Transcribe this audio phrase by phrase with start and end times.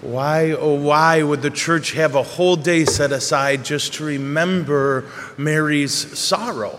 [0.00, 5.10] Why, oh, why would the church have a whole day set aside just to remember
[5.36, 6.78] Mary's sorrow?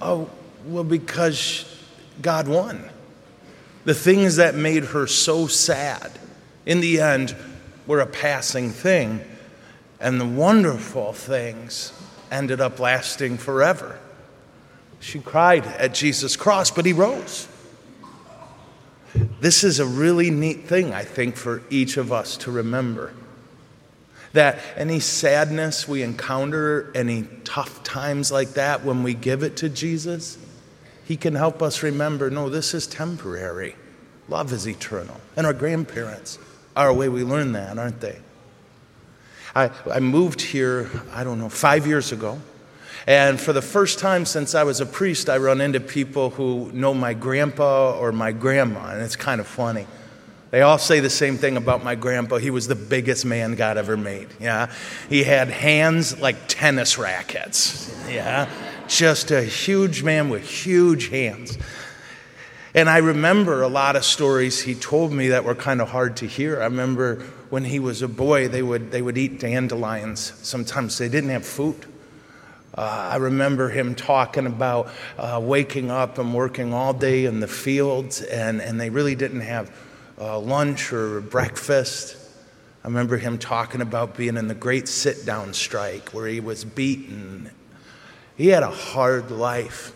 [0.00, 0.30] Oh,
[0.64, 1.64] well, because
[2.20, 2.88] God won.
[3.84, 6.12] The things that made her so sad,
[6.66, 7.34] in the end,
[7.88, 9.20] were a passing thing,
[9.98, 11.92] and the wonderful things
[12.30, 13.98] ended up lasting forever.
[15.00, 17.48] She cried at Jesus' cross, but he rose.
[19.14, 23.12] This is a really neat thing, I think, for each of us to remember.
[24.32, 29.68] That any sadness we encounter, any tough times like that, when we give it to
[29.68, 30.38] Jesus,
[31.04, 33.76] He can help us remember no, this is temporary.
[34.28, 35.20] Love is eternal.
[35.36, 36.38] And our grandparents
[36.74, 38.18] are a way we learn that, aren't they?
[39.54, 42.40] I, I moved here, I don't know, five years ago.
[43.06, 46.70] And for the first time since I was a priest, I run into people who
[46.72, 49.86] know my grandpa or my grandma, and it's kind of funny.
[50.52, 52.36] They all say the same thing about my grandpa.
[52.36, 54.28] He was the biggest man God ever made.
[54.38, 54.70] Yeah.
[55.08, 57.90] He had hands like tennis rackets.
[58.06, 58.50] Yeah.
[58.86, 61.56] Just a huge man with huge hands.
[62.74, 66.18] And I remember a lot of stories he told me that were kind of hard
[66.18, 66.60] to hear.
[66.60, 70.34] I remember when he was a boy, they would, they would eat dandelions.
[70.42, 71.86] Sometimes they didn't have food.
[72.74, 77.48] Uh, I remember him talking about uh, waking up and working all day in the
[77.48, 79.74] fields, and, and they really didn't have
[80.18, 82.16] uh, lunch or breakfast.
[82.82, 86.64] I remember him talking about being in the great sit down strike where he was
[86.64, 87.50] beaten.
[88.36, 89.92] He had a hard life,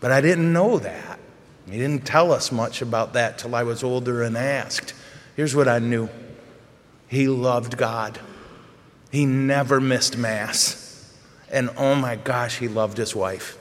[0.00, 1.18] but I didn't know that.
[1.64, 4.92] He didn't tell us much about that till I was older and asked.
[5.34, 6.08] Here's what I knew
[7.08, 8.20] he loved God,
[9.10, 10.85] he never missed Mass.
[11.56, 13.56] And oh my gosh, he loved his wife.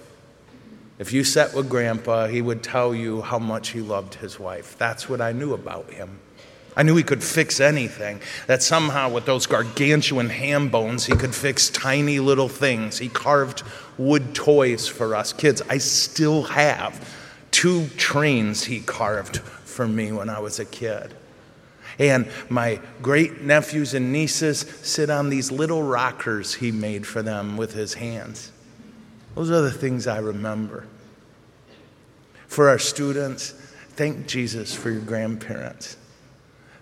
[0.99, 4.77] If you sat with grandpa, he would tell you how much he loved his wife.
[4.77, 6.19] That's what I knew about him.
[6.75, 11.33] I knew he could fix anything, that somehow with those gargantuan ham bones, he could
[11.33, 12.97] fix tiny little things.
[12.97, 13.63] He carved
[13.97, 15.61] wood toys for us kids.
[15.69, 17.15] I still have
[17.51, 21.13] two trains he carved for me when I was a kid.
[21.99, 27.57] And my great nephews and nieces sit on these little rockers he made for them
[27.57, 28.51] with his hands.
[29.35, 30.87] Those are the things I remember.
[32.47, 33.51] For our students,
[33.91, 35.97] thank Jesus for your grandparents.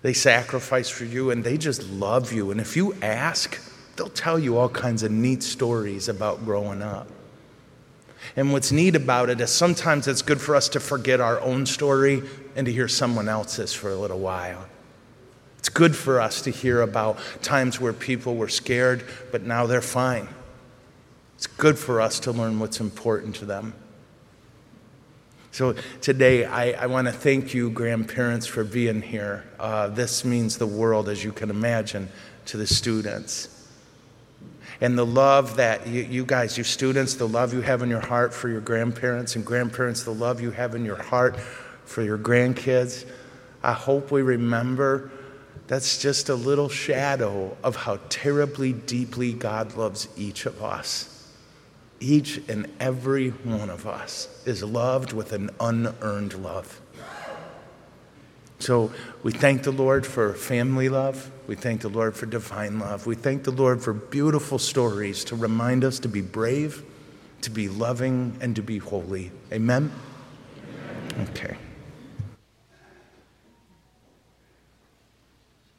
[0.02, 2.50] They sacrifice for you and they just love you.
[2.50, 3.58] And if you ask,
[3.96, 7.08] they'll tell you all kinds of neat stories about growing up.
[8.36, 11.66] And what's neat about it is sometimes it's good for us to forget our own
[11.66, 12.22] story
[12.56, 14.66] and to hear someone else's for a little while.
[15.64, 19.02] It's good for us to hear about times where people were scared,
[19.32, 20.28] but now they're fine.
[21.36, 23.72] It's good for us to learn what's important to them.
[25.52, 29.46] So today, I, I want to thank you, grandparents, for being here.
[29.58, 32.10] Uh, this means the world, as you can imagine,
[32.44, 33.66] to the students.
[34.82, 38.00] And the love that you, you guys, you students, the love you have in your
[38.00, 41.40] heart for your grandparents, and grandparents, the love you have in your heart
[41.86, 43.06] for your grandkids.
[43.62, 45.10] I hope we remember
[45.66, 51.10] that's just a little shadow of how terribly deeply God loves each of us.
[52.00, 56.80] Each and every one of us is loved with an unearned love.
[58.58, 58.92] So
[59.22, 61.30] we thank the Lord for family love.
[61.46, 63.06] We thank the Lord for divine love.
[63.06, 66.82] We thank the Lord for beautiful stories to remind us to be brave,
[67.42, 69.30] to be loving, and to be holy.
[69.52, 69.92] Amen?
[71.30, 71.56] Okay.